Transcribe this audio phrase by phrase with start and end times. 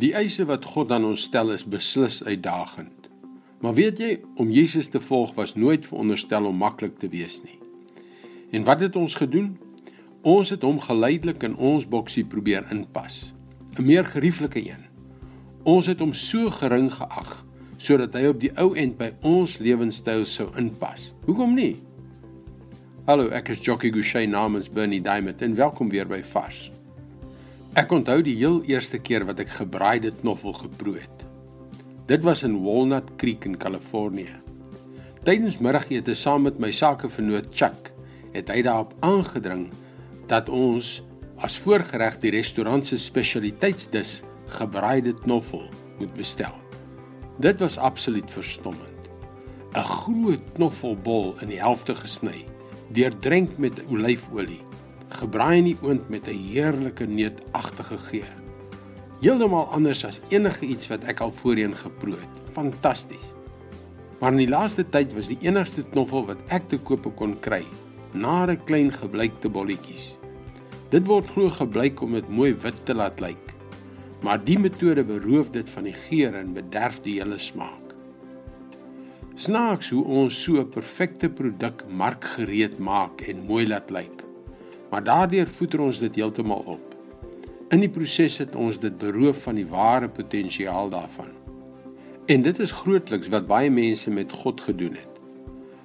[0.00, 3.10] Die eise wat God aan ons stel is beslis uitdagend.
[3.60, 7.58] Maar weet jy, om Jesus te volg was nooit veronderstel om maklik te wees nie.
[8.56, 9.58] En wat het ons gedoen?
[10.24, 13.34] Ons het hom geleidelik in ons boksie probeer inpas.
[13.76, 14.88] 'n Meer gerieflike een.
[15.62, 17.44] Ons het hom so gering geag
[17.76, 21.12] sodat hy op die ou end by ons lewenstyl sou inpas.
[21.24, 21.76] Hoekom nie?
[23.06, 26.70] Hallo, ek is Jockey Gouchee namens Bernie Diamond en welkom weer by Vars.
[27.78, 31.20] Ek onthou die heel eerste keer wat ek gebraaide knoffel geproe het.
[32.10, 34.32] Dit was in Walnut Creek in Kalifornië.
[35.22, 37.92] Tydens middagete saam met my sakevernoot Chuck,
[38.34, 39.68] het hy daarop aangedring
[40.26, 40.96] dat ons
[41.38, 44.16] as voorgereg die restaurant se spesialiteitsdis
[44.56, 45.68] gebraaide knoffel
[46.00, 46.56] moet bestel.
[47.38, 49.06] Dit was absoluut verstommend.
[49.78, 52.42] 'n Groot knoffelbol in die helfte gesny,
[52.90, 54.64] deurdrenk met olyfolie
[55.20, 58.30] gebraai in die oond met 'n heerlike neutagtige geur.
[59.20, 62.34] Heeltemal anders as enige iets wat ek al voorheen geproe het.
[62.52, 63.34] Fantasties.
[64.20, 67.64] Maar in die laaste tyd was die enigste knoffel wat ek te koop kon kry,
[68.12, 70.16] nare klein gebleikte bolletjies.
[70.90, 73.54] Dit word glo gebleik om dit mooi wit te laat lyk.
[74.22, 77.94] Maar die metode beroof dit van die geur en bederf die hele smaak.
[79.34, 84.29] Snaaks hoe ons so 'n perfekte produk markgereed maak en mooi laat lyk
[84.90, 86.96] maar daardeur voeder ons dit heeltemal op.
[87.70, 91.30] In die proses het ons dit beroof van die ware potensiaal daarvan.
[92.26, 95.06] En dit is grootliks wat baie mense met God gedoen het.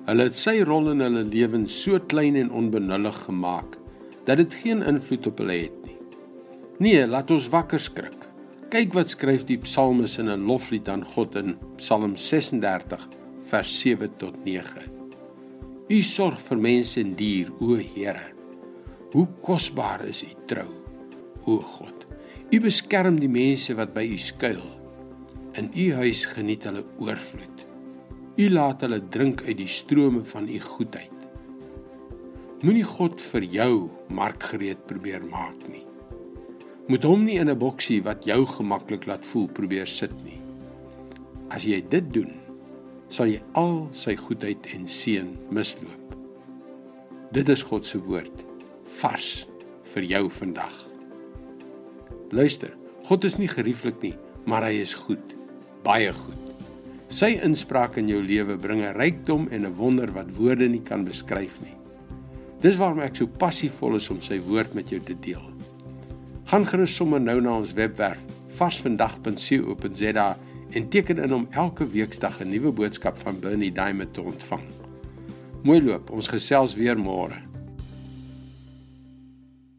[0.06, 3.78] Hulle het sy rol in hulle lewens so klein en onbenullig gemaak
[4.26, 5.98] dat dit geen invloed op hulle het nie.
[6.82, 8.18] Nee, laat ons wakker skrik.
[8.74, 13.08] Kyk wat skryf die psalmes in 'n loflied aan God in Psalm 36
[13.50, 14.82] vers 7 tot 9.
[15.90, 18.35] U sorg vir mense en dier, o Here.
[19.16, 20.68] Hoe kosbaar is U trou,
[21.48, 22.02] o God.
[22.52, 24.64] U beskerm die mense wat by U skuil.
[25.56, 27.62] In U huis geniet hulle oorvloed.
[28.36, 31.22] U laat hulle drink uit die strome van U goedheid.
[32.60, 33.70] Moenie God vir jou
[34.12, 35.86] markgereed probeer maak nie.
[36.92, 40.42] Moet hom nie in 'n boksie wat jou gemaklik laat voel probeer sit nie.
[41.50, 42.34] As jy dit doen,
[43.08, 46.20] sal jy al sy goedheid en seën misloop.
[47.32, 48.55] Dit is God se woord
[49.02, 49.46] vars
[49.94, 50.74] vir jou vandag.
[52.32, 52.74] Luister,
[53.06, 54.16] God is nie gerieflik nie,
[54.50, 55.34] maar hy is goed,
[55.86, 56.52] baie goed.
[57.14, 61.06] Sy inspraak in jou lewe bring 'n rykdom en 'n wonder wat woorde nie kan
[61.06, 61.76] beskryf nie.
[62.62, 65.44] Dis waarom ek so passievol is om sy woord met jou te deel.
[66.46, 68.20] Gaan gerus sommer nou na ons webwerf
[68.58, 70.38] varsvandag.co.za
[70.72, 74.64] en teken in om elke weeksdag 'n nuwe boodskap van Bernie Diamond te ontvang.
[75.64, 77.55] Mooi loop, ons gesels weer môre.